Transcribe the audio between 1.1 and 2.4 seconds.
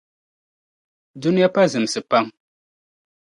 Duniya pa zimsi pam.